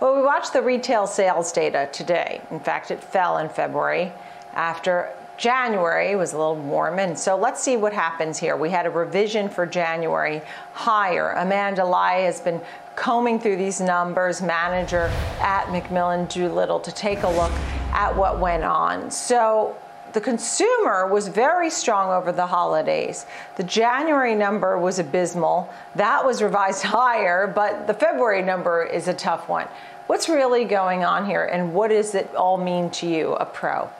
[0.00, 2.40] Well, we watched the retail sales data today.
[2.50, 4.12] In fact, it fell in February
[4.52, 8.56] after January was a little warm, and so let's see what happens here.
[8.56, 11.30] We had a revision for January higher.
[11.32, 12.60] Amanda Lai has been
[12.96, 15.10] combing through these numbers, manager
[15.40, 17.52] at McMillan Doolittle, to take a look
[17.92, 19.10] at what went on.
[19.10, 19.76] So
[20.14, 23.26] the consumer was very strong over the holidays.
[23.56, 25.68] The January number was abysmal.
[25.96, 29.68] That was revised higher, but the February number is a tough one.
[30.06, 33.90] What's really going on here, and what does it all mean to you, a pro?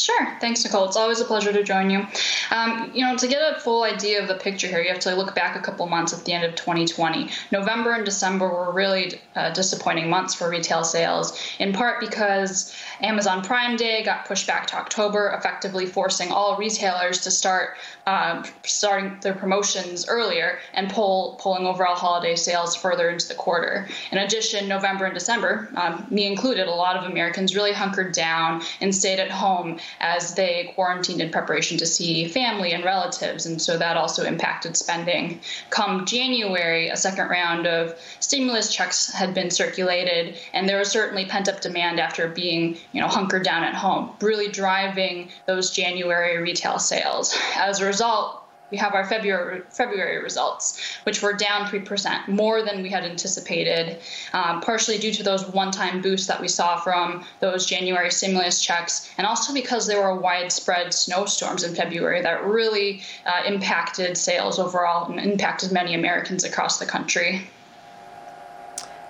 [0.00, 0.36] Sure.
[0.40, 0.86] Thanks, Nicole.
[0.86, 2.06] It's always a pleasure to join you.
[2.50, 5.14] Um, you know, to get a full idea of the picture here, you have to
[5.14, 7.28] look back a couple months at the end of 2020.
[7.52, 13.42] November and December were really uh, disappointing months for retail sales, in part because Amazon
[13.42, 17.76] Prime Day got pushed back to October, effectively forcing all retailers to start
[18.06, 23.86] um, starting their promotions earlier and pull pulling overall holiday sales further into the quarter.
[24.10, 28.62] In addition, November and December, um, me included, a lot of Americans really hunkered down
[28.80, 33.60] and stayed at home as they quarantined in preparation to see family and relatives, and
[33.60, 35.40] so that also impacted spending.
[35.70, 41.26] Come January, a second round of stimulus checks had been circulated, and there was certainly
[41.26, 46.38] pent up demand after being, you know, hunkered down at home, really driving those January
[46.38, 47.36] retail sales.
[47.56, 52.62] As a result, we have our February February results, which were down three percent, more
[52.62, 53.98] than we had anticipated,
[54.32, 59.10] um, partially due to those one-time boosts that we saw from those January stimulus checks,
[59.18, 65.10] and also because there were widespread snowstorms in February that really uh, impacted sales overall
[65.10, 67.48] and impacted many Americans across the country.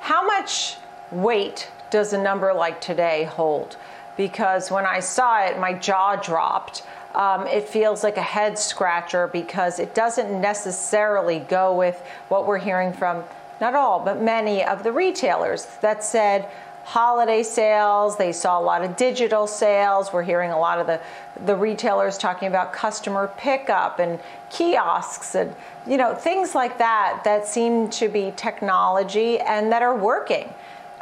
[0.00, 0.74] How much
[1.12, 3.76] weight does a number like today hold?
[4.20, 6.82] Because when I saw it, my jaw dropped
[7.14, 12.58] um, it feels like a head scratcher because it doesn't necessarily go with what we're
[12.58, 13.24] hearing from
[13.60, 16.48] not all, but many of the retailers that said
[16.84, 18.16] holiday sales.
[18.16, 20.12] They saw a lot of digital sales.
[20.12, 21.00] We're hearing a lot of the,
[21.44, 24.18] the retailers talking about customer pickup and
[24.50, 25.54] kiosks and
[25.86, 30.48] you know things like that that seem to be technology and that are working.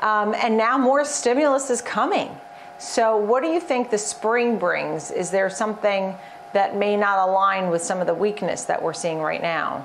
[0.00, 2.30] Um, and now more stimulus is coming.
[2.78, 5.10] So, what do you think the spring brings?
[5.10, 6.14] Is there something
[6.52, 9.84] that may not align with some of the weakness that we're seeing right now?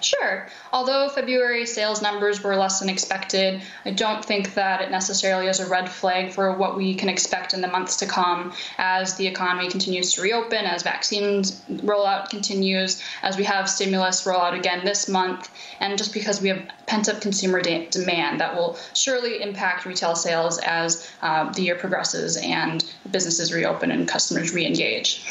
[0.00, 0.46] Sure.
[0.72, 5.60] Although February sales numbers were less than expected, I don't think that it necessarily is
[5.60, 9.26] a red flag for what we can expect in the months to come as the
[9.26, 15.08] economy continues to reopen, as vaccines rollout continues, as we have stimulus rollout again this
[15.08, 15.50] month,
[15.80, 20.14] and just because we have pent up consumer de- demand that will surely impact retail
[20.16, 25.24] sales as uh, the year progresses and businesses reopen and customers re engage.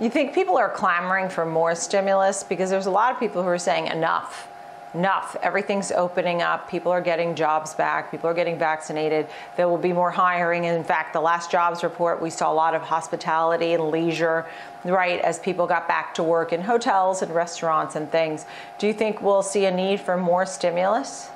[0.00, 2.42] You think people are clamoring for more stimulus?
[2.42, 4.48] Because there's a lot of people who are saying enough,
[4.92, 5.36] enough.
[5.40, 6.68] Everything's opening up.
[6.68, 8.10] People are getting jobs back.
[8.10, 9.28] People are getting vaccinated.
[9.56, 10.66] There will be more hiring.
[10.66, 14.46] And in fact, the last jobs report, we saw a lot of hospitality and leisure,
[14.84, 18.46] right, as people got back to work in hotels and restaurants and things.
[18.78, 21.30] Do you think we'll see a need for more stimulus?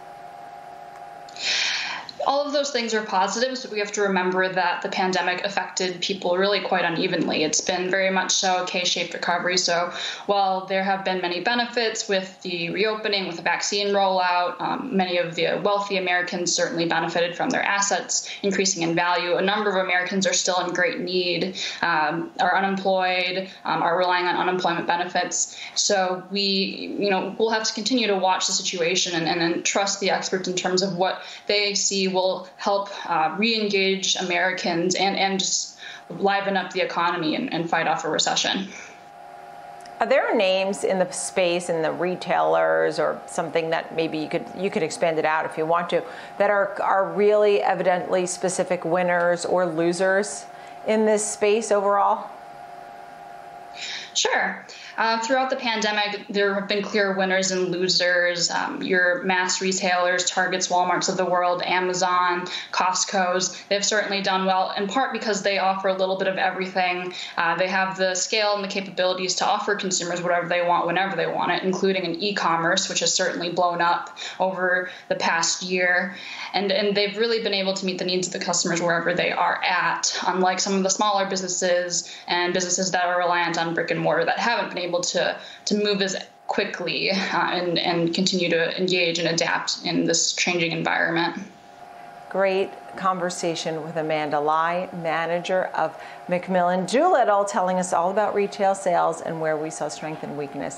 [2.28, 5.99] All of those things are positives, but we have to remember that the pandemic affected
[6.03, 7.43] people really quite unevenly.
[7.43, 9.56] It's been very much so a K shaped recovery.
[9.56, 9.91] So
[10.27, 15.16] while there have been many benefits with the reopening, with the vaccine rollout, um, many
[15.16, 19.37] of the wealthy Americans certainly benefited from their assets increasing in value.
[19.37, 24.27] A number of Americans are still in great need, um, are unemployed, um, are relying
[24.27, 25.59] on unemployment benefits.
[25.75, 29.65] So we, you know, we'll have to continue to watch the situation and, and, and
[29.65, 35.17] trust the experts in terms of what they see will help uh, re-engage Americans and
[35.17, 35.79] and just
[36.11, 38.69] liven up the economy and, and fight off a recession.
[40.01, 44.47] Are there names in the space in the retailers or something that maybe you could
[44.57, 46.03] you could expand it out if you want to
[46.39, 50.47] that are are really evidently specific winners or losers
[50.87, 52.31] in this space overall?
[54.15, 54.65] Sure.
[54.98, 58.50] Uh, throughout the pandemic, there have been clear winners and losers.
[58.50, 64.74] Um, your mass retailers, Targets, Walmarts of the world, Amazon, Costco's, they've certainly done well,
[64.77, 67.15] in part because they offer a little bit of everything.
[67.36, 71.15] Uh, they have the scale and the capabilities to offer consumers whatever they want whenever
[71.15, 75.62] they want it, including an e commerce, which has certainly blown up over the past
[75.62, 76.16] year.
[76.54, 79.30] And, and they've really been able to meet the needs of the customers wherever they
[79.30, 83.92] are at, unlike some of the smaller businesses and businesses that are reliant on brick
[83.92, 85.37] and mortar that haven't been able to
[85.67, 90.73] to move as quickly uh, and and continue to engage and adapt in this changing
[90.73, 91.37] environment.
[92.31, 99.23] Great conversation with Amanda Lai, manager of McMillan Doolittle, telling us all about retail sales
[99.23, 100.77] and where we saw strength and weakness.